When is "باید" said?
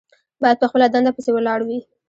0.41-0.57